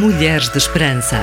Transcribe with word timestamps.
Mulheres 0.00 0.48
de 0.48 0.58
Esperança. 0.58 1.16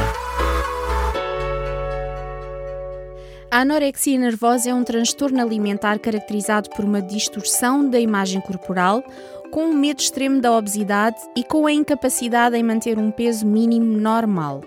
A 3.50 3.60
anorexia 3.60 4.20
nervosa 4.20 4.70
é 4.70 4.74
um 4.74 4.84
transtorno 4.84 5.42
alimentar 5.42 5.98
caracterizado 5.98 6.70
por 6.72 6.84
uma 6.84 7.02
distorção 7.02 7.90
da 7.90 7.98
imagem 7.98 8.42
corporal, 8.42 9.02
com 9.50 9.68
um 9.68 9.74
medo 9.74 10.02
extremo 10.02 10.42
da 10.42 10.52
obesidade 10.52 11.16
e 11.38 11.44
com 11.46 11.66
a 11.66 11.72
incapacidade 11.72 12.58
em 12.58 12.64
manter 12.64 13.00
um 13.00 13.12
peso 13.12 13.48
mínimo 13.48 13.98
normal. 13.98 14.60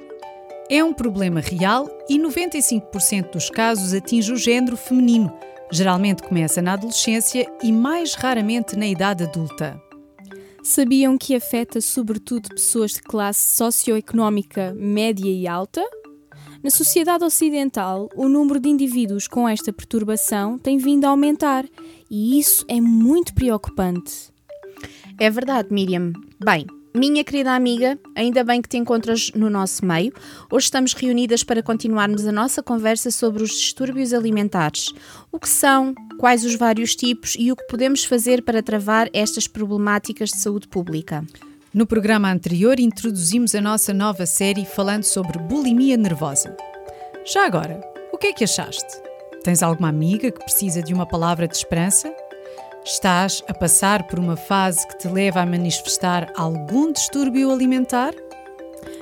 É 0.71 0.83
um 0.83 0.95
problema 0.95 1.41
real 1.41 1.87
e 2.09 2.19
95% 2.19 3.33
dos 3.33 3.51
casos 3.51 3.93
atinge 3.93 4.33
o 4.33 4.39
género 4.39 4.79
feminino. 4.79 5.31
Geralmente 5.71 6.23
começa 6.23 6.63
na 6.63 6.73
adolescência 6.73 7.47
e 7.63 7.71
mais 7.71 8.15
raramente 8.15 8.75
na 8.75 8.87
idade 8.87 9.25
adulta. 9.25 9.79
Sabiam 10.69 11.17
que 11.17 11.35
afeta 11.35 11.81
sobretudo 11.81 12.51
pessoas 12.51 12.91
de 12.91 13.01
classe 13.01 13.57
socioeconómica 13.57 14.75
média 14.77 15.31
e 15.31 15.49
alta? 15.49 15.83
Na 16.63 16.69
sociedade 16.69 17.25
ocidental, 17.25 18.11
o 18.15 18.29
número 18.29 18.61
de 18.61 18.69
indivíduos 18.69 19.27
com 19.27 19.49
esta 19.49 19.73
perturbação 19.73 20.59
tem 20.59 20.77
vindo 20.77 21.07
a 21.07 21.09
aumentar 21.09 21.65
e 22.11 22.39
isso 22.39 22.67
é 22.69 22.83
muito 22.83 23.33
preocupante. 23.33 24.31
É 25.19 25.31
verdade, 25.31 25.69
Miriam. 25.73 26.13
Bem, 26.39 26.67
minha 26.95 27.25
querida 27.25 27.55
amiga, 27.55 27.99
ainda 28.15 28.45
bem 28.45 28.61
que 28.61 28.69
te 28.69 28.77
encontras 28.77 29.31
no 29.35 29.49
nosso 29.49 29.87
meio. 29.87 30.13
Hoje 30.51 30.65
estamos 30.65 30.93
reunidas 30.93 31.43
para 31.43 31.63
continuarmos 31.63 32.27
a 32.27 32.33
nossa 32.33 32.63
conversa 32.63 33.11
sobre 33.11 33.43
os 33.43 33.53
distúrbios 33.53 34.13
alimentares. 34.13 34.93
O 35.33 35.41
que 35.41 35.49
são, 35.49 35.95
quais 36.19 36.45
os 36.45 36.57
vários 36.57 36.95
tipos 36.95 37.37
e 37.39 37.51
o 37.51 37.57
que 37.57 37.67
podemos 37.69 38.05
fazer 38.05 38.43
para 38.43 38.63
travar 38.63 39.09
estas 39.15 39.47
problemáticas 39.47 40.31
de 40.31 40.39
saúde 40.39 40.69
pública. 40.69 41.25
No 41.73 41.87
programa 41.87 42.31
anterior, 42.31 42.81
introduzimos 42.81 43.55
a 43.55 43.61
nossa 43.61 43.95
nova 43.95 44.27
série 44.27 44.65
falando 44.65 45.05
sobre 45.05 45.39
bulimia 45.39 45.97
nervosa. 45.97 46.57
Já 47.25 47.47
agora, 47.47 47.81
o 48.13 48.19
que 48.19 48.29
é 48.29 48.33
que 48.33 48.45
achaste? 48.45 49.01
Tens 49.45 49.63
alguma 49.63 49.89
amiga 49.89 50.31
que 50.31 50.45
precisa 50.45 50.83
de 50.83 50.93
uma 50.93 51.07
palavra 51.07 51.47
de 51.47 51.57
esperança? 51.57 52.13
Estás 52.85 53.43
a 53.47 53.55
passar 53.55 54.07
por 54.07 54.19
uma 54.19 54.37
fase 54.37 54.87
que 54.89 54.99
te 54.99 55.09
leva 55.09 55.41
a 55.41 55.47
manifestar 55.47 56.33
algum 56.37 56.93
distúrbio 56.93 57.53
alimentar? 57.53 58.15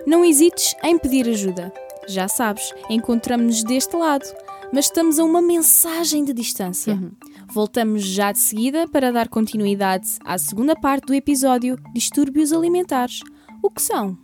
Não 0.06 0.24
hesites 0.24 0.74
em 0.82 0.98
pedir 0.98 1.28
ajuda. 1.28 1.72
Já 2.08 2.28
sabes, 2.28 2.72
encontramos-nos 2.90 3.64
deste 3.64 3.96
lado, 3.96 4.26
mas 4.72 4.86
estamos 4.86 5.18
a 5.18 5.24
uma 5.24 5.40
mensagem 5.40 6.24
de 6.24 6.32
distância. 6.32 6.94
Uhum. 6.94 7.12
Voltamos 7.48 8.04
já 8.04 8.32
de 8.32 8.38
seguida 8.38 8.86
para 8.88 9.12
dar 9.12 9.28
continuidade 9.28 10.18
à 10.24 10.36
segunda 10.38 10.74
parte 10.74 11.06
do 11.06 11.14
episódio 11.14 11.78
Distúrbios 11.94 12.52
Alimentares. 12.52 13.20
O 13.62 13.70
que 13.70 13.80
são? 13.80 14.16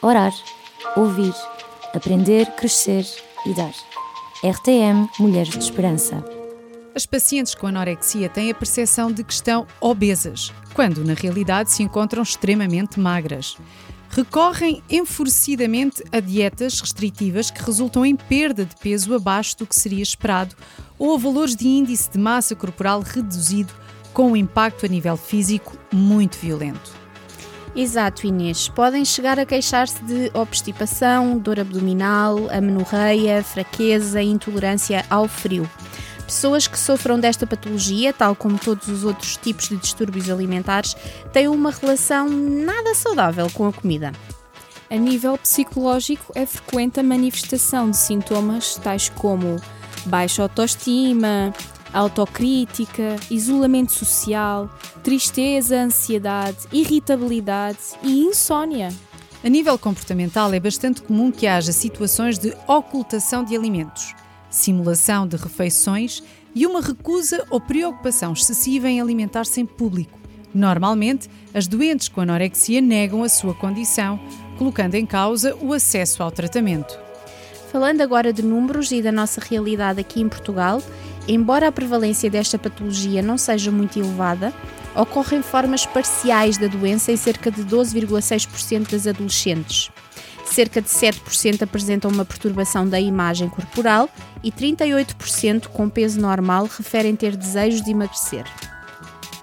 Orar, 0.00 0.32
ouvir, 0.96 1.34
aprender, 1.94 2.46
crescer 2.52 3.06
e 3.46 3.54
dar. 3.54 3.74
RTM 4.44 5.08
Mulheres 5.18 5.52
de 5.52 5.62
Esperança. 5.64 6.24
As 6.94 7.06
pacientes 7.06 7.54
com 7.54 7.66
anorexia 7.66 8.28
têm 8.28 8.50
a 8.50 8.54
percepção 8.54 9.10
de 9.10 9.24
que 9.24 9.32
estão 9.32 9.66
obesas, 9.80 10.52
quando 10.74 11.04
na 11.04 11.14
realidade 11.14 11.70
se 11.70 11.82
encontram 11.82 12.22
extremamente 12.22 13.00
magras. 13.00 13.56
Recorrem 14.14 14.82
enfurecidamente 14.90 16.04
a 16.12 16.20
dietas 16.20 16.78
restritivas 16.80 17.50
que 17.50 17.62
resultam 17.62 18.04
em 18.04 18.14
perda 18.14 18.62
de 18.66 18.76
peso 18.76 19.14
abaixo 19.14 19.56
do 19.56 19.66
que 19.66 19.74
seria 19.74 20.02
esperado 20.02 20.54
ou 20.98 21.14
a 21.14 21.18
valores 21.18 21.56
de 21.56 21.66
índice 21.66 22.10
de 22.10 22.18
massa 22.18 22.54
corporal 22.54 23.00
reduzido, 23.00 23.72
com 24.12 24.32
um 24.32 24.36
impacto 24.36 24.84
a 24.84 24.88
nível 24.88 25.16
físico 25.16 25.78
muito 25.90 26.36
violento. 26.36 26.92
Exato, 27.74 28.26
Inês. 28.26 28.68
Podem 28.68 29.02
chegar 29.02 29.38
a 29.38 29.46
queixar-se 29.46 30.04
de 30.04 30.30
obstipação, 30.34 31.38
dor 31.38 31.58
abdominal, 31.58 32.50
amenorreia, 32.50 33.42
fraqueza 33.42 34.22
e 34.22 34.28
intolerância 34.28 35.06
ao 35.08 35.26
frio. 35.26 35.66
Pessoas 36.32 36.66
que 36.66 36.78
sofram 36.78 37.20
desta 37.20 37.46
patologia, 37.46 38.10
tal 38.10 38.34
como 38.34 38.58
todos 38.58 38.88
os 38.88 39.04
outros 39.04 39.36
tipos 39.36 39.68
de 39.68 39.76
distúrbios 39.76 40.30
alimentares, 40.30 40.96
têm 41.30 41.46
uma 41.46 41.70
relação 41.70 42.26
nada 42.26 42.94
saudável 42.94 43.50
com 43.50 43.68
a 43.68 43.72
comida. 43.72 44.12
A 44.90 44.96
nível 44.96 45.36
psicológico, 45.36 46.32
é 46.34 46.46
frequente 46.46 46.98
a 46.98 47.02
manifestação 47.02 47.90
de 47.90 47.98
sintomas 47.98 48.76
tais 48.76 49.10
como 49.10 49.60
baixa 50.06 50.42
autoestima, 50.42 51.52
autocrítica, 51.92 53.16
isolamento 53.30 53.92
social, 53.92 54.70
tristeza, 55.04 55.82
ansiedade, 55.82 56.60
irritabilidade 56.72 57.78
e 58.02 58.22
insônia. 58.22 58.88
A 59.44 59.50
nível 59.50 59.78
comportamental, 59.78 60.50
é 60.54 60.58
bastante 60.58 61.02
comum 61.02 61.30
que 61.30 61.46
haja 61.46 61.72
situações 61.72 62.38
de 62.38 62.56
ocultação 62.66 63.44
de 63.44 63.54
alimentos 63.54 64.14
simulação 64.52 65.26
de 65.26 65.36
refeições 65.36 66.22
e 66.54 66.66
uma 66.66 66.80
recusa 66.80 67.44
ou 67.50 67.60
preocupação 67.60 68.32
excessiva 68.34 68.88
em 68.88 69.00
alimentar-se 69.00 69.60
em 69.60 69.66
público. 69.66 70.18
Normalmente, 70.54 71.28
as 71.54 71.66
doentes 71.66 72.08
com 72.08 72.20
anorexia 72.20 72.80
negam 72.80 73.22
a 73.24 73.28
sua 73.28 73.54
condição, 73.54 74.20
colocando 74.58 74.94
em 74.94 75.06
causa 75.06 75.56
o 75.56 75.72
acesso 75.72 76.22
ao 76.22 76.30
tratamento. 76.30 76.98
Falando 77.70 78.02
agora 78.02 78.32
de 78.32 78.42
números 78.42 78.92
e 78.92 79.00
da 79.00 79.10
nossa 79.10 79.40
realidade 79.40 79.98
aqui 79.98 80.20
em 80.20 80.28
Portugal, 80.28 80.82
embora 81.26 81.68
a 81.68 81.72
prevalência 81.72 82.28
desta 82.28 82.58
patologia 82.58 83.22
não 83.22 83.38
seja 83.38 83.70
muito 83.70 83.98
elevada, 83.98 84.52
ocorrem 84.94 85.40
formas 85.40 85.86
parciais 85.86 86.58
da 86.58 86.66
doença 86.66 87.10
em 87.10 87.16
cerca 87.16 87.50
de 87.50 87.64
12,6% 87.64 88.90
das 88.90 89.06
adolescentes 89.06 89.90
cerca 90.52 90.82
de 90.82 90.88
7% 90.88 91.62
apresentam 91.62 92.10
uma 92.10 92.24
perturbação 92.24 92.86
da 92.86 93.00
imagem 93.00 93.48
corporal 93.48 94.08
e 94.42 94.52
38% 94.52 95.68
com 95.68 95.88
peso 95.88 96.20
normal 96.20 96.68
referem 96.76 97.16
ter 97.16 97.36
desejos 97.36 97.82
de 97.82 97.90
emagrecer. 97.90 98.44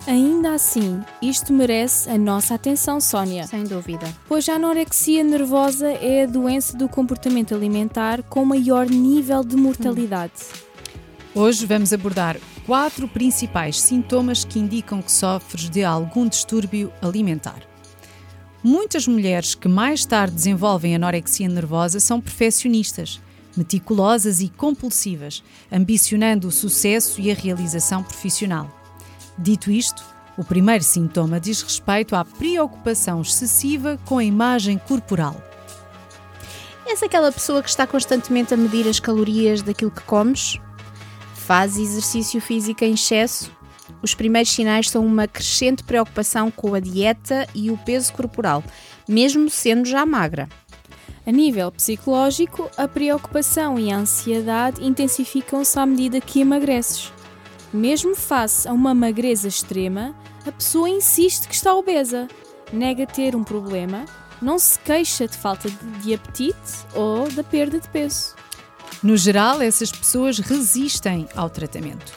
Ainda 0.07 0.53
assim, 0.53 1.01
isto 1.21 1.53
merece 1.53 2.09
a 2.09 2.17
nossa 2.17 2.55
atenção, 2.55 2.99
Sónia. 2.99 3.45
Sem 3.45 3.63
dúvida. 3.63 4.07
Pois 4.27 4.47
a 4.49 4.53
anorexia 4.53 5.23
nervosa 5.23 5.87
é 5.87 6.23
a 6.23 6.25
doença 6.25 6.75
do 6.75 6.89
comportamento 6.89 7.53
alimentar 7.53 8.23
com 8.23 8.43
maior 8.45 8.87
nível 8.87 9.43
de 9.43 9.55
mortalidade. 9.55 10.33
Hoje 11.35 11.65
vamos 11.65 11.93
abordar 11.93 12.37
quatro 12.65 13.07
principais 13.07 13.79
sintomas 13.79 14.43
que 14.43 14.57
indicam 14.57 15.01
que 15.01 15.11
sofres 15.11 15.69
de 15.69 15.83
algum 15.83 16.27
distúrbio 16.27 16.91
alimentar. 17.01 17.68
Muitas 18.63 19.07
mulheres 19.07 19.55
que 19.55 19.69
mais 19.69 20.03
tarde 20.03 20.35
desenvolvem 20.35 20.93
anorexia 20.93 21.47
nervosa 21.47 21.97
são 21.99 22.19
perfeccionistas, 22.19 23.21
meticulosas 23.55 24.41
e 24.41 24.49
compulsivas, 24.49 25.41
ambicionando 25.71 26.49
o 26.49 26.51
sucesso 26.51 27.21
e 27.21 27.31
a 27.31 27.33
realização 27.33 28.03
profissional. 28.03 28.69
Dito 29.37 29.71
isto, 29.71 30.03
o 30.37 30.43
primeiro 30.43 30.83
sintoma 30.83 31.39
diz 31.39 31.61
respeito 31.61 32.17
à 32.17 32.25
preocupação 32.25 33.21
excessiva 33.21 33.97
com 34.05 34.17
a 34.17 34.23
imagem 34.25 34.77
corporal. 34.77 35.41
És 36.85 37.01
aquela 37.01 37.31
pessoa 37.31 37.63
que 37.63 37.69
está 37.69 37.87
constantemente 37.87 38.53
a 38.53 38.57
medir 38.57 38.87
as 38.89 38.99
calorias 38.99 39.61
daquilo 39.61 39.91
que 39.91 40.01
comes? 40.01 40.59
Faz 41.33 41.77
exercício 41.77 42.41
físico 42.41 42.83
em 42.83 42.93
excesso 42.93 43.57
os 44.01 44.13
primeiros 44.13 44.51
sinais 44.51 44.89
são 44.89 45.05
uma 45.05 45.27
crescente 45.27 45.83
preocupação 45.83 46.49
com 46.49 46.73
a 46.73 46.79
dieta 46.79 47.47
e 47.53 47.69
o 47.69 47.77
peso 47.77 48.13
corporal, 48.13 48.63
mesmo 49.07 49.49
sendo 49.49 49.87
já 49.87 50.05
magra. 50.05 50.47
A 51.25 51.31
nível 51.31 51.71
psicológico, 51.71 52.69
a 52.77 52.87
preocupação 52.87 53.77
e 53.77 53.91
a 53.91 53.97
ansiedade 53.97 54.83
intensificam-se 54.83 55.77
à 55.77 55.85
medida 55.85 56.21
que 56.21 56.39
emagreces. 56.39 57.11
Mesmo 57.71 58.15
face 58.15 58.67
a 58.67 58.73
uma 58.73 58.95
magreza 58.95 59.47
extrema, 59.47 60.15
a 60.45 60.51
pessoa 60.51 60.89
insiste 60.89 61.47
que 61.47 61.53
está 61.53 61.75
obesa, 61.75 62.27
nega 62.73 63.05
ter 63.05 63.35
um 63.35 63.43
problema, 63.43 64.05
não 64.41 64.57
se 64.57 64.79
queixa 64.79 65.27
de 65.27 65.37
falta 65.37 65.69
de 66.01 66.13
apetite 66.13 66.55
ou 66.95 67.29
da 67.29 67.43
perda 67.43 67.79
de 67.79 67.87
peso. 67.89 68.35
No 69.03 69.15
geral, 69.15 69.61
essas 69.61 69.91
pessoas 69.91 70.39
resistem 70.39 71.27
ao 71.35 71.49
tratamento. 71.49 72.11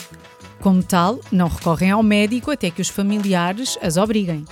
Como 0.63 0.81
tal, 0.81 1.19
não 1.33 1.49
recorrem 1.49 1.91
ao 1.91 2.05
médico 2.05 2.53
até 2.53 2.71
que 2.71 2.81
os 2.81 2.89
familiares 2.89 3.77
as 3.83 3.97
obriguem. 3.97 4.45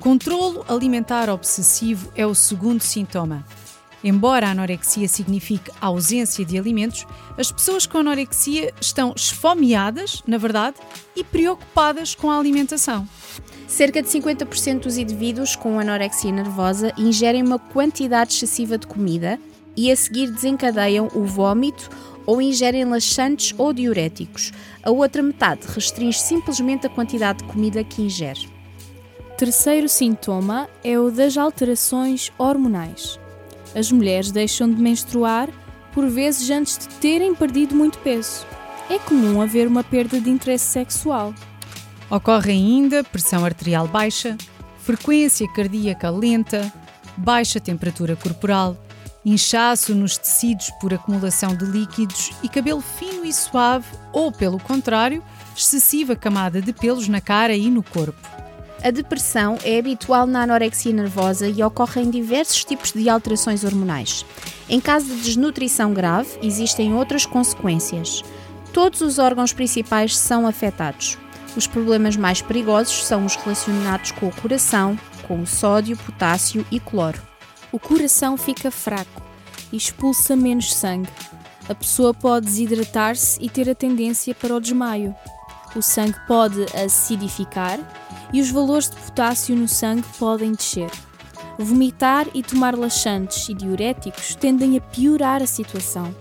Controlo 0.00 0.64
alimentar 0.66 1.28
obsessivo 1.28 2.10
é 2.16 2.26
o 2.26 2.34
segundo 2.34 2.80
sintoma. 2.80 3.44
Embora 4.02 4.46
a 4.46 4.52
anorexia 4.52 5.06
signifique 5.06 5.70
ausência 5.78 6.42
de 6.42 6.58
alimentos, 6.58 7.06
as 7.36 7.52
pessoas 7.52 7.86
com 7.86 7.98
anorexia 7.98 8.72
estão 8.80 9.12
esfomeadas, 9.14 10.22
na 10.26 10.38
verdade, 10.38 10.76
e 11.14 11.22
preocupadas 11.22 12.14
com 12.14 12.30
a 12.30 12.38
alimentação. 12.38 13.06
Cerca 13.68 14.00
de 14.00 14.08
50% 14.08 14.84
dos 14.84 14.96
indivíduos 14.96 15.54
com 15.54 15.78
anorexia 15.78 16.32
nervosa 16.32 16.94
ingerem 16.96 17.42
uma 17.42 17.58
quantidade 17.58 18.32
excessiva 18.32 18.78
de 18.78 18.86
comida 18.86 19.38
e 19.76 19.92
a 19.92 19.96
seguir 19.96 20.30
desencadeiam 20.30 21.10
o 21.14 21.24
vômito 21.24 21.90
ou 22.26 22.42
ingerem 22.42 22.84
laxantes 22.84 23.54
ou 23.56 23.72
diuréticos. 23.72 24.52
A 24.86 24.90
outra 24.92 25.20
metade 25.20 25.66
restringe 25.66 26.16
simplesmente 26.16 26.86
a 26.86 26.88
quantidade 26.88 27.40
de 27.40 27.52
comida 27.52 27.82
que 27.82 28.02
ingere. 28.02 28.48
Terceiro 29.36 29.88
sintoma 29.88 30.68
é 30.84 30.96
o 30.96 31.10
das 31.10 31.36
alterações 31.36 32.30
hormonais. 32.38 33.18
As 33.74 33.90
mulheres 33.90 34.30
deixam 34.30 34.72
de 34.72 34.80
menstruar 34.80 35.48
por 35.92 36.06
vezes 36.06 36.48
antes 36.50 36.78
de 36.78 36.86
terem 37.00 37.34
perdido 37.34 37.74
muito 37.74 37.98
peso. 37.98 38.46
É 38.88 38.96
comum 38.96 39.42
haver 39.42 39.66
uma 39.66 39.82
perda 39.82 40.20
de 40.20 40.30
interesse 40.30 40.66
sexual. 40.66 41.34
Ocorre 42.08 42.52
ainda 42.52 43.02
pressão 43.02 43.44
arterial 43.44 43.88
baixa, 43.88 44.38
frequência 44.78 45.52
cardíaca 45.52 46.08
lenta, 46.10 46.72
baixa 47.16 47.58
temperatura 47.58 48.14
corporal, 48.14 48.76
inchaço 49.26 49.92
nos 49.92 50.16
tecidos 50.16 50.70
por 50.80 50.94
acumulação 50.94 51.56
de 51.56 51.64
líquidos 51.64 52.30
e 52.44 52.48
cabelo 52.48 52.80
fino 52.80 53.24
e 53.24 53.32
suave, 53.32 53.88
ou, 54.12 54.30
pelo 54.30 54.60
contrário, 54.60 55.20
excessiva 55.56 56.14
camada 56.14 56.62
de 56.62 56.72
pelos 56.72 57.08
na 57.08 57.20
cara 57.20 57.56
e 57.56 57.68
no 57.68 57.82
corpo. 57.82 58.14
A 58.84 58.90
depressão 58.92 59.58
é 59.64 59.80
habitual 59.80 60.28
na 60.28 60.42
anorexia 60.42 60.92
nervosa 60.92 61.48
e 61.48 61.60
ocorre 61.60 62.02
em 62.02 62.10
diversos 62.10 62.64
tipos 62.64 62.92
de 62.92 63.08
alterações 63.08 63.64
hormonais. 63.64 64.24
Em 64.68 64.80
caso 64.80 65.06
de 65.06 65.22
desnutrição 65.22 65.92
grave, 65.92 66.38
existem 66.40 66.94
outras 66.94 67.26
consequências. 67.26 68.22
Todos 68.72 69.00
os 69.00 69.18
órgãos 69.18 69.52
principais 69.52 70.16
são 70.16 70.46
afetados. 70.46 71.18
Os 71.56 71.66
problemas 71.66 72.16
mais 72.16 72.40
perigosos 72.42 73.04
são 73.06 73.24
os 73.24 73.34
relacionados 73.34 74.12
com 74.12 74.28
o 74.28 74.32
coração, 74.32 74.96
com 75.26 75.40
o 75.40 75.46
sódio, 75.46 75.96
potássio 75.96 76.64
e 76.70 76.78
cloro. 76.78 77.35
O 77.72 77.78
coração 77.78 78.36
fica 78.36 78.70
fraco 78.70 79.22
e 79.72 79.76
expulsa 79.76 80.36
menos 80.36 80.72
sangue. 80.74 81.10
A 81.68 81.74
pessoa 81.74 82.14
pode 82.14 82.46
desidratar-se 82.46 83.42
e 83.42 83.48
ter 83.48 83.68
a 83.68 83.74
tendência 83.74 84.34
para 84.34 84.54
o 84.54 84.60
desmaio. 84.60 85.14
O 85.74 85.82
sangue 85.82 86.16
pode 86.26 86.64
acidificar 86.76 87.78
e 88.32 88.40
os 88.40 88.50
valores 88.50 88.88
de 88.88 88.96
potássio 88.96 89.56
no 89.56 89.68
sangue 89.68 90.04
podem 90.18 90.52
descer. 90.52 90.90
Vomitar 91.58 92.26
e 92.34 92.42
tomar 92.42 92.76
laxantes 92.76 93.48
e 93.48 93.54
diuréticos 93.54 94.34
tendem 94.34 94.76
a 94.76 94.80
piorar 94.80 95.42
a 95.42 95.46
situação. 95.46 96.14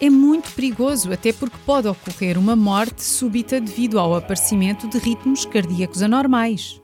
É 0.00 0.10
muito 0.10 0.50
perigoso, 0.52 1.12
até 1.12 1.32
porque 1.32 1.56
pode 1.64 1.86
ocorrer 1.86 2.38
uma 2.38 2.56
morte 2.56 3.04
súbita 3.04 3.60
devido 3.60 4.00
ao 4.00 4.16
aparecimento 4.16 4.88
de 4.88 4.98
ritmos 4.98 5.44
cardíacos 5.44 6.02
anormais. 6.02 6.80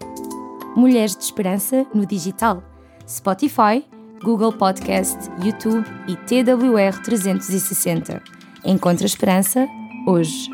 Mulheres 0.76 1.17
de 1.17 1.25
Esperança 1.25 1.85
no 1.93 2.06
digital. 2.06 2.62
Spotify, 3.09 3.85
Google 4.23 4.53
Podcast, 4.53 5.17
YouTube 5.43 5.87
e 6.07 6.15
TWR 6.17 7.03
360. 7.03 8.23
Encontre 8.65 9.05
a 9.05 9.07
esperança 9.07 9.67
hoje. 10.07 10.51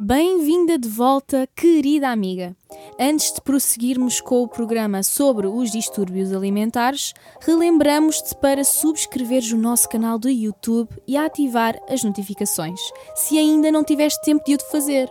Bem-vinda 0.00 0.78
de 0.78 0.88
volta, 0.88 1.46
querida 1.54 2.08
amiga. 2.08 2.56
Antes 2.98 3.32
de 3.32 3.40
prosseguirmos 3.40 4.20
com 4.20 4.42
o 4.42 4.48
programa 4.48 5.02
sobre 5.02 5.46
os 5.46 5.70
distúrbios 5.70 6.32
alimentares, 6.32 7.12
relembramos-te 7.40 8.34
para 8.36 8.64
subscreveres 8.64 9.52
o 9.52 9.58
nosso 9.58 9.88
canal 9.88 10.18
do 10.18 10.30
YouTube 10.30 10.88
e 11.06 11.16
ativar 11.16 11.78
as 11.88 12.02
notificações, 12.02 12.80
se 13.14 13.38
ainda 13.38 13.70
não 13.70 13.84
tiveste 13.84 14.22
tempo 14.22 14.44
de 14.44 14.54
o 14.54 14.70
fazer. 14.70 15.10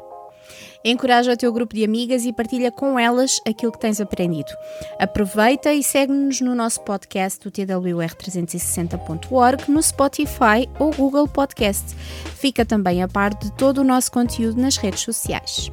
Encoraja 0.88 1.34
o 1.34 1.38
teu 1.38 1.52
grupo 1.52 1.74
de 1.74 1.84
amigas 1.84 2.26
e 2.26 2.32
partilha 2.32 2.72
com 2.72 3.00
elas 3.00 3.42
aquilo 3.44 3.72
que 3.72 3.80
tens 3.80 4.00
aprendido. 4.00 4.52
Aproveita 5.00 5.74
e 5.74 5.82
segue-nos 5.82 6.42
no 6.42 6.54
nosso 6.54 6.82
podcast, 6.82 7.48
o 7.48 7.52
twr360.org, 7.52 9.68
no 9.68 9.82
Spotify 9.82 10.70
ou 10.78 10.94
Google 10.94 11.28
Podcast. 11.28 11.96
Fica 12.38 12.64
também 12.64 13.02
a 13.02 13.08
par 13.08 13.34
de 13.34 13.52
todo 13.54 13.80
o 13.80 13.84
nosso 13.84 14.12
conteúdo 14.12 14.62
nas 14.62 14.78
redes 14.78 15.02
sociais. 15.02 15.72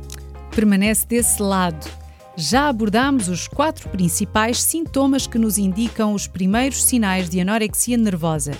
Permanece 0.56 1.06
desse 1.06 1.42
lado. 1.42 1.86
Já 2.34 2.70
abordámos 2.70 3.28
os 3.28 3.46
quatro 3.46 3.90
principais 3.90 4.62
sintomas 4.62 5.26
que 5.26 5.36
nos 5.36 5.58
indicam 5.58 6.14
os 6.14 6.26
primeiros 6.26 6.82
sinais 6.82 7.28
de 7.28 7.38
anorexia 7.38 7.98
nervosa. 7.98 8.52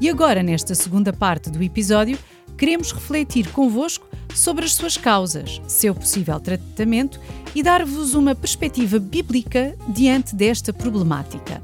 E 0.00 0.08
agora, 0.08 0.40
nesta 0.40 0.72
segunda 0.72 1.12
parte 1.12 1.50
do 1.50 1.60
episódio, 1.60 2.16
queremos 2.56 2.92
refletir 2.92 3.50
convosco 3.50 4.06
sobre 4.36 4.64
as 4.64 4.74
suas 4.74 4.96
causas, 4.96 5.60
seu 5.66 5.94
possível 5.94 6.38
tratamento 6.38 7.18
e 7.54 7.62
dar-vos 7.62 8.14
uma 8.14 8.34
perspectiva 8.34 8.98
bíblica 8.98 9.76
diante 9.88 10.34
desta 10.34 10.72
problemática. 10.72 11.62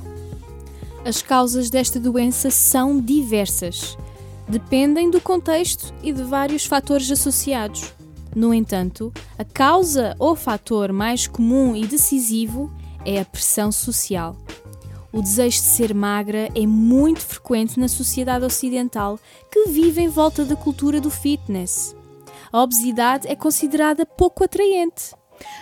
As 1.04 1.20
causas 1.20 1.68
desta 1.68 2.00
doença 2.00 2.50
são 2.50 3.00
diversas. 3.00 3.96
Dependem 4.48 5.10
do 5.10 5.20
contexto 5.20 5.92
e 6.02 6.12
de 6.12 6.22
vários 6.22 6.64
fatores 6.64 7.10
associados. 7.10 7.92
No 8.34 8.54
entanto, 8.54 9.12
a 9.36 9.44
causa 9.44 10.16
ou 10.18 10.34
fator 10.34 10.92
mais 10.92 11.26
comum 11.26 11.76
e 11.76 11.86
decisivo 11.86 12.72
é 13.04 13.20
a 13.20 13.24
pressão 13.24 13.70
social. 13.70 14.36
O 15.12 15.20
desejo 15.20 15.58
de 15.58 15.64
ser 15.64 15.94
magra 15.94 16.48
é 16.54 16.66
muito 16.66 17.20
frequente 17.20 17.78
na 17.78 17.88
sociedade 17.88 18.46
ocidental 18.46 19.20
que 19.50 19.68
vive 19.68 20.00
em 20.00 20.08
volta 20.08 20.44
da 20.44 20.56
cultura 20.56 21.00
do 21.00 21.10
fitness. 21.10 21.94
A 22.52 22.62
obesidade 22.62 23.26
é 23.28 23.34
considerada 23.34 24.04
pouco 24.04 24.44
atraente. 24.44 25.14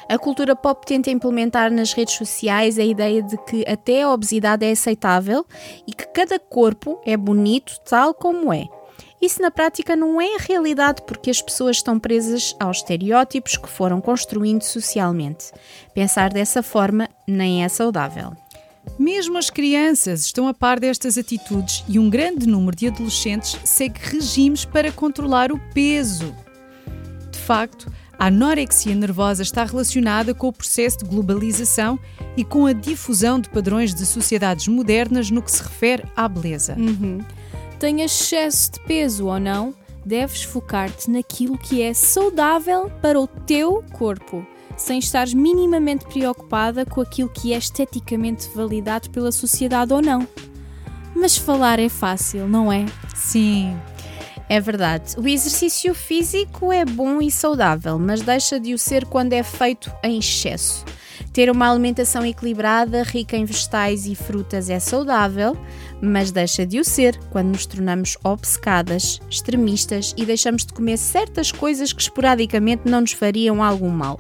A 0.09 0.19
cultura 0.19 0.57
pop 0.57 0.85
tenta 0.85 1.11
implementar 1.11 1.71
nas 1.71 1.93
redes 1.93 2.15
sociais 2.15 2.79
a 2.79 2.85
ideia 2.85 3.23
de 3.23 3.37
que 3.45 3.65
até 3.67 4.03
a 4.03 4.11
obesidade 4.11 4.67
é 4.67 4.73
aceitável 4.73 5.47
e 5.87 5.93
que 5.93 6.07
cada 6.09 6.39
corpo 6.39 7.01
é 7.07 7.17
bonito 7.17 7.79
tal 7.89 8.13
como 8.13 8.53
é. 8.53 8.67
Isso 9.23 9.41
na 9.41 9.51
prática 9.51 9.95
não 9.95 10.21
é 10.21 10.35
a 10.35 10.41
realidade 10.41 11.03
porque 11.07 11.31
as 11.31 11.41
pessoas 11.41 11.77
estão 11.77 11.99
presas 11.99 12.57
aos 12.59 12.79
estereótipos 12.79 13.57
que 13.57 13.69
foram 13.69 14.01
construindo 14.01 14.63
socialmente. 14.63 15.53
Pensar 15.95 16.31
dessa 16.31 16.63
forma 16.63 17.09
nem 17.27 17.63
é 17.63 17.69
saudável. 17.69 18.33
Mesmo 18.99 19.39
as 19.39 19.51
crianças 19.51 20.25
estão 20.25 20.49
a 20.49 20.55
par 20.55 20.81
destas 20.81 21.19
atitudes 21.19 21.85
e 21.87 21.99
um 21.99 22.09
grande 22.11 22.49
número 22.49 22.77
de 22.77 22.89
adolescentes 22.89 23.59
segue 23.65 24.01
regimes 24.01 24.65
para 24.65 24.91
controlar 24.91 25.53
o 25.53 25.61
peso. 25.73 26.35
De 27.41 27.47
facto, 27.47 27.91
a 28.19 28.27
anorexia 28.27 28.95
nervosa 28.95 29.43
está 29.43 29.65
relacionada 29.65 30.35
com 30.35 30.49
o 30.49 30.53
processo 30.53 30.99
de 30.99 31.07
globalização 31.07 31.99
e 32.37 32.45
com 32.45 32.67
a 32.67 32.75
difusão 32.75 33.41
de 33.41 33.49
padrões 33.49 33.95
de 33.95 34.05
sociedades 34.05 34.69
modernas 34.69 35.31
no 35.31 35.41
que 35.41 35.51
se 35.51 35.63
refere 35.63 36.05
à 36.15 36.29
beleza. 36.29 36.77
Uhum. 36.79 37.19
Tenhas 37.79 38.13
excesso 38.13 38.73
de 38.73 38.81
peso 38.81 39.27
ou 39.27 39.41
não, 39.41 39.75
deves 40.05 40.43
focar-te 40.43 41.11
naquilo 41.11 41.57
que 41.57 41.81
é 41.81 41.95
saudável 41.95 42.91
para 43.01 43.19
o 43.19 43.27
teu 43.27 43.83
corpo 43.93 44.47
sem 44.77 44.99
estares 44.99 45.35
minimamente 45.35 46.07
preocupada 46.07 46.87
com 46.87 47.01
aquilo 47.01 47.29
que 47.29 47.53
é 47.53 47.59
esteticamente 47.59 48.49
validado 48.55 49.11
pela 49.11 49.31
sociedade 49.31 49.93
ou 49.93 50.01
não. 50.01 50.27
Mas 51.15 51.37
falar 51.37 51.79
é 51.79 51.89
fácil, 51.89 52.49
não 52.49 52.73
é? 52.73 52.87
Sim. 53.15 53.77
É 54.51 54.59
verdade. 54.59 55.15
O 55.17 55.29
exercício 55.29 55.95
físico 55.95 56.73
é 56.73 56.85
bom 56.85 57.23
e 57.23 57.31
saudável, 57.31 58.01
mas 58.01 58.21
deixa 58.21 58.59
de 58.59 58.75
o 58.75 58.79
ser 58.79 59.05
quando 59.05 59.33
é 59.33 59.45
feito 59.45 59.93
em 60.03 60.19
excesso. 60.19 60.85
Ter 61.33 61.49
uma 61.49 61.71
alimentação 61.71 62.27
equilibrada, 62.27 63.05
rica 63.05 63.37
em 63.37 63.45
vegetais 63.45 64.07
e 64.07 64.17
frutas 64.17 64.69
é 64.69 64.81
saudável, 64.81 65.57
mas 66.03 66.33
deixa 66.33 66.67
de 66.67 66.81
o 66.81 66.85
ser 66.85 67.17
quando 67.31 67.51
nos 67.51 67.65
tornamos 67.65 68.19
obcecadas, 68.25 69.21
extremistas 69.31 70.13
e 70.17 70.27
deixamos 70.27 70.67
de 70.67 70.73
comer 70.73 70.97
certas 70.97 71.53
coisas 71.53 71.93
que 71.93 72.03
esporadicamente 72.03 72.91
não 72.91 73.03
nos 73.03 73.13
fariam 73.13 73.63
algum 73.63 73.91
mal. 73.91 74.19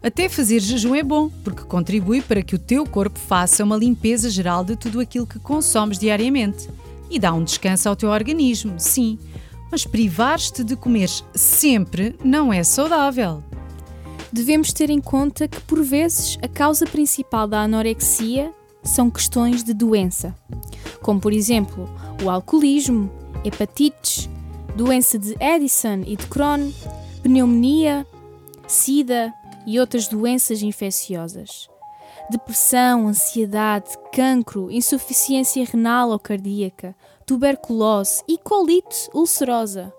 Até 0.00 0.28
fazer 0.28 0.60
jejum 0.60 0.94
é 0.94 1.02
bom, 1.02 1.28
porque 1.42 1.64
contribui 1.64 2.22
para 2.22 2.40
que 2.40 2.54
o 2.54 2.58
teu 2.58 2.86
corpo 2.86 3.18
faça 3.18 3.64
uma 3.64 3.76
limpeza 3.76 4.30
geral 4.30 4.64
de 4.64 4.76
tudo 4.76 5.00
aquilo 5.00 5.26
que 5.26 5.40
consomes 5.40 5.98
diariamente. 5.98 6.68
E 7.10 7.18
dá 7.18 7.32
um 7.32 7.42
descanso 7.42 7.88
ao 7.88 7.96
teu 7.96 8.10
organismo, 8.10 8.74
sim. 8.78 9.18
Mas 9.72 9.86
privar-te 9.86 10.62
de 10.62 10.76
comer 10.76 11.08
sempre 11.34 12.14
não 12.22 12.52
é 12.52 12.62
saudável. 12.62 13.42
Devemos 14.30 14.70
ter 14.70 14.90
em 14.90 15.00
conta 15.00 15.48
que, 15.48 15.60
por 15.62 15.82
vezes, 15.82 16.38
a 16.42 16.48
causa 16.48 16.84
principal 16.84 17.48
da 17.48 17.62
anorexia 17.62 18.52
são 18.82 19.10
questões 19.10 19.64
de 19.64 19.72
doença, 19.72 20.34
como 21.00 21.18
por 21.18 21.32
exemplo 21.32 21.88
o 22.22 22.28
alcoolismo, 22.28 23.10
hepatites, 23.44 24.28
doença 24.76 25.18
de 25.18 25.34
Addison 25.42 26.02
e 26.06 26.16
de 26.16 26.26
Crohn, 26.26 26.70
pneumonia, 27.22 28.06
sida, 28.66 29.32
e 29.66 29.78
outras 29.80 30.08
doenças 30.08 30.62
infecciosas. 30.62 31.68
Depressão, 32.30 33.08
ansiedade, 33.08 33.90
cancro, 34.12 34.70
insuficiência 34.70 35.64
renal 35.64 36.10
ou 36.10 36.18
cardíaca, 36.18 36.94
tuberculose 37.32 38.22
e 38.28 38.36
colite 38.36 39.08
ulcerosa. 39.14 39.90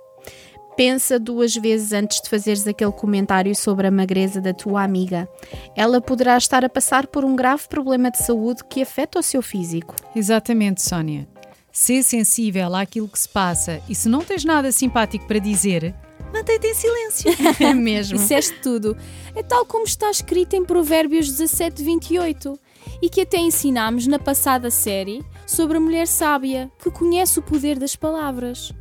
Pensa 0.78 1.18
duas 1.18 1.56
vezes 1.56 1.92
antes 1.92 2.22
de 2.22 2.30
fazeres 2.30 2.68
aquele 2.68 2.92
comentário 2.92 3.56
sobre 3.56 3.88
a 3.88 3.92
magreza 3.92 4.40
da 4.40 4.54
tua 4.54 4.84
amiga. 4.84 5.28
Ela 5.75 6.00
poderá 6.00 6.38
estar 6.38 6.63
a 6.63 6.70
passar 6.70 7.08
por 7.08 7.25
um 7.25 7.36
grave 7.36 7.68
problema 7.68 8.12
de 8.12 8.20
saúde 8.20 8.63
que 8.70 8.84
afeta 8.84 9.18
o 9.18 9.24
seu 9.24 9.42
físico. 9.42 9.96
Exatamente, 10.16 10.84
Sónia. 10.84 11.28
Ser 11.72 12.04
sensível 12.04 12.75
àquilo 12.75 13.08
que 13.08 13.18
se 13.18 13.30
passa 13.30 13.82
e 13.90 13.96
se 13.96 14.08
não 14.08 14.24
tens 14.24 14.46
nada 14.46 14.72
simpático 14.72 15.25
para 15.25 15.40
dizer, 15.40 15.96
mantém-te 16.32 16.68
em 16.68 16.75
silêncio. 16.75 17.32
É 17.60 17.74
mesmo. 17.74 18.20
Disseste 18.20 18.62
tudo. 18.62 18.96
É 19.36 19.42
tal 19.42 19.66
como 19.66 19.86
está 19.86 20.12
escrito 20.12 20.56
em 20.56 20.63
Provérbios 20.63 21.32
17, 21.32 21.84
28 21.84 22.60
e 23.04 23.10
que 23.10 23.20
até 23.20 23.38
ensinámos 23.38 24.08
na 24.08 24.18
passada 24.18 24.72
série 24.72 25.26
sobre 25.46 25.76
a 25.76 25.80
mulher 25.82 26.08
sábia 26.08 26.72
que 26.80 26.90
conhece 26.90 27.38
o 27.38 27.42
poder 27.42 27.78
das 27.78 27.98
palavras. 27.98 28.72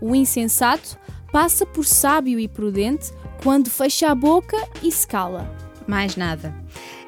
O 0.00 0.14
insensato 0.14 0.96
passa 1.32 1.66
por 1.66 1.84
sábio 1.84 2.38
e 2.38 2.46
prudente 2.46 3.10
quando 3.42 3.68
fecha 3.68 4.10
a 4.10 4.14
boca 4.14 4.56
e 4.80 4.92
se 4.92 5.04
cala. 5.04 5.52
Mais 5.88 6.14
nada. 6.14 6.54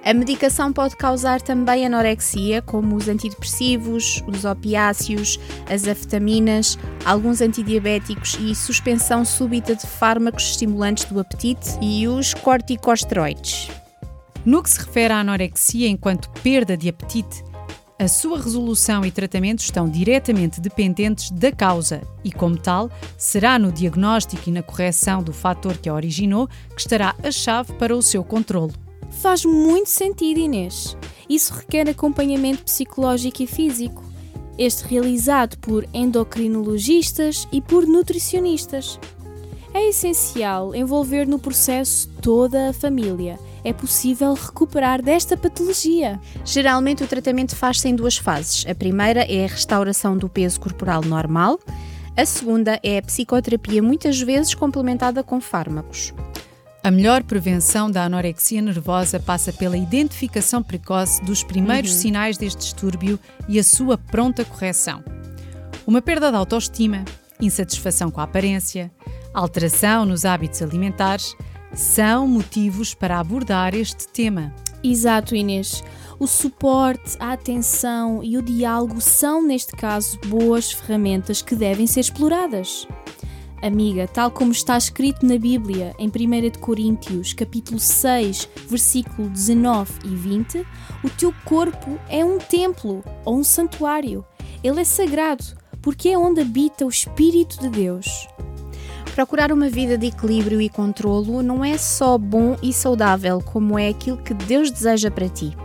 A 0.04 0.12
medicação 0.12 0.72
pode 0.72 0.96
causar 0.96 1.40
também 1.40 1.86
anorexia, 1.86 2.60
como 2.60 2.96
os 2.96 3.06
antidepressivos, 3.06 4.20
os 4.26 4.44
opiáceos, 4.44 5.38
as 5.72 5.86
afetaminas, 5.86 6.76
alguns 7.04 7.40
antidiabéticos 7.40 8.36
e 8.40 8.56
suspensão 8.56 9.24
súbita 9.24 9.76
de 9.76 9.86
fármacos 9.86 10.50
estimulantes 10.50 11.04
do 11.04 11.20
apetite 11.20 11.78
e 11.80 12.08
os 12.08 12.34
corticosteroides. 12.34 13.70
No 14.44 14.62
que 14.62 14.70
se 14.70 14.78
refere 14.78 15.12
à 15.12 15.20
anorexia 15.20 15.88
enquanto 15.88 16.30
perda 16.42 16.76
de 16.76 16.88
apetite, 16.88 17.44
a 17.98 18.08
sua 18.08 18.40
resolução 18.40 19.04
e 19.04 19.10
tratamento 19.10 19.58
estão 19.58 19.86
diretamente 19.86 20.58
dependentes 20.58 21.30
da 21.30 21.52
causa 21.52 22.00
e, 22.24 22.32
como 22.32 22.56
tal, 22.56 22.90
será 23.18 23.58
no 23.58 23.70
diagnóstico 23.70 24.48
e 24.48 24.52
na 24.52 24.62
correção 24.62 25.22
do 25.22 25.34
fator 25.34 25.76
que 25.76 25.86
a 25.86 25.92
originou 25.92 26.48
que 26.74 26.80
estará 26.80 27.14
a 27.22 27.30
chave 27.30 27.74
para 27.74 27.94
o 27.94 28.00
seu 28.00 28.24
controlo. 28.24 28.72
Faz 29.20 29.44
muito 29.44 29.90
sentido, 29.90 30.40
Inês. 30.40 30.96
Isso 31.28 31.52
requer 31.52 31.90
acompanhamento 31.90 32.64
psicológico 32.64 33.42
e 33.42 33.46
físico. 33.46 34.02
Este 34.56 34.84
realizado 34.84 35.58
por 35.58 35.86
endocrinologistas 35.92 37.46
e 37.52 37.60
por 37.60 37.86
nutricionistas. 37.86 38.98
É 39.72 39.88
essencial 39.88 40.74
envolver 40.74 41.26
no 41.26 41.38
processo 41.38 42.08
toda 42.20 42.70
a 42.70 42.72
família. 42.72 43.38
É 43.62 43.72
possível 43.72 44.34
recuperar 44.34 45.02
desta 45.02 45.36
patologia. 45.36 46.18
Geralmente 46.44 47.04
o 47.04 47.06
tratamento 47.06 47.54
faz-se 47.54 47.88
em 47.88 47.94
duas 47.94 48.16
fases. 48.16 48.64
A 48.68 48.74
primeira 48.74 49.20
é 49.20 49.44
a 49.44 49.48
restauração 49.48 50.16
do 50.16 50.28
peso 50.28 50.58
corporal 50.58 51.02
normal, 51.02 51.58
a 52.16 52.26
segunda 52.26 52.78
é 52.82 52.98
a 52.98 53.02
psicoterapia, 53.02 53.82
muitas 53.82 54.20
vezes 54.20 54.54
complementada 54.54 55.22
com 55.22 55.40
fármacos. 55.40 56.12
A 56.82 56.90
melhor 56.90 57.22
prevenção 57.22 57.90
da 57.90 58.04
anorexia 58.04 58.60
nervosa 58.60 59.20
passa 59.20 59.52
pela 59.52 59.76
identificação 59.76 60.62
precoce 60.62 61.22
dos 61.22 61.42
primeiros 61.42 61.92
uhum. 61.92 61.98
sinais 61.98 62.36
deste 62.36 62.60
distúrbio 62.60 63.18
e 63.48 63.58
a 63.58 63.64
sua 63.64 63.96
pronta 63.96 64.44
correção. 64.44 65.04
Uma 65.86 66.02
perda 66.02 66.30
de 66.30 66.36
autoestima, 66.36 67.04
insatisfação 67.40 68.10
com 68.10 68.20
a 68.20 68.24
aparência, 68.24 68.90
alteração 69.32 70.04
nos 70.04 70.24
hábitos 70.24 70.62
alimentares 70.62 71.36
são 71.72 72.26
motivos 72.26 72.94
para 72.94 73.18
abordar 73.18 73.74
este 73.74 74.08
tema. 74.08 74.54
Exato, 74.82 75.34
Inês. 75.34 75.84
O 76.18 76.26
suporte, 76.26 77.16
a 77.18 77.32
atenção 77.32 78.22
e 78.22 78.36
o 78.36 78.42
diálogo 78.42 79.00
são, 79.00 79.42
neste 79.42 79.72
caso, 79.72 80.18
boas 80.26 80.70
ferramentas 80.72 81.40
que 81.40 81.54
devem 81.54 81.86
ser 81.86 82.00
exploradas. 82.00 82.86
Amiga, 83.62 84.08
tal 84.08 84.30
como 84.30 84.52
está 84.52 84.76
escrito 84.78 85.24
na 85.24 85.38
Bíblia, 85.38 85.94
em 85.98 86.08
1 86.08 86.58
Coríntios, 86.60 87.34
capítulo 87.34 87.78
6, 87.78 88.48
versículo 88.66 89.28
19 89.28 89.92
e 90.04 90.08
20, 90.08 90.66
o 91.04 91.10
teu 91.10 91.34
corpo 91.44 91.98
é 92.08 92.24
um 92.24 92.38
templo 92.38 93.04
ou 93.22 93.38
um 93.38 93.44
santuário. 93.44 94.24
Ele 94.64 94.80
é 94.80 94.84
sagrado, 94.84 95.44
porque 95.82 96.10
é 96.10 96.18
onde 96.18 96.40
habita 96.40 96.84
o 96.84 96.88
Espírito 96.88 97.60
de 97.60 97.68
Deus. 97.68 98.28
Procurar 99.14 99.52
uma 99.52 99.68
vida 99.68 99.98
de 99.98 100.06
equilíbrio 100.06 100.60
e 100.60 100.68
controlo 100.68 101.42
não 101.42 101.64
é 101.64 101.76
só 101.76 102.16
bom 102.16 102.56
e 102.62 102.72
saudável, 102.72 103.40
como 103.40 103.78
é 103.78 103.88
aquilo 103.88 104.16
que 104.16 104.32
Deus 104.32 104.70
deseja 104.70 105.10
para 105.10 105.28
ti. 105.28 105.56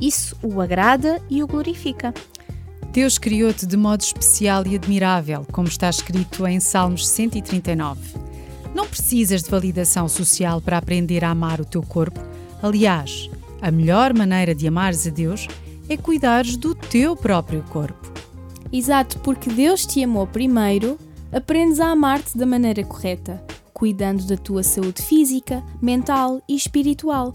Isso 0.00 0.36
o 0.42 0.60
agrada 0.60 1.20
e 1.28 1.42
o 1.42 1.46
glorifica. 1.46 2.14
Deus 2.92 3.18
criou-te 3.18 3.66
de 3.66 3.76
modo 3.76 4.00
especial 4.00 4.66
e 4.66 4.76
admirável, 4.76 5.46
como 5.52 5.68
está 5.68 5.90
escrito 5.90 6.46
em 6.46 6.60
Salmos 6.60 7.06
139. 7.08 8.00
Não 8.74 8.86
precisas 8.86 9.42
de 9.42 9.50
validação 9.50 10.08
social 10.08 10.60
para 10.60 10.78
aprender 10.78 11.24
a 11.24 11.30
amar 11.30 11.60
o 11.60 11.64
teu 11.64 11.82
corpo. 11.82 12.20
Aliás, 12.62 13.28
a 13.60 13.70
melhor 13.70 14.14
maneira 14.14 14.54
de 14.54 14.66
amares 14.66 15.06
a 15.06 15.10
Deus 15.10 15.48
é 15.88 15.96
cuidares 15.96 16.56
do 16.56 16.74
teu 16.74 17.16
próprio 17.16 17.62
corpo. 17.64 18.15
Exato, 18.76 19.18
porque 19.20 19.48
Deus 19.48 19.86
te 19.86 20.04
amou 20.04 20.26
primeiro, 20.26 20.98
aprendes 21.32 21.80
a 21.80 21.86
amar-te 21.86 22.36
da 22.36 22.44
maneira 22.44 22.84
correta, 22.84 23.42
cuidando 23.72 24.24
da 24.26 24.36
tua 24.36 24.62
saúde 24.62 25.02
física, 25.02 25.62
mental 25.80 26.42
e 26.46 26.54
espiritual. 26.54 27.34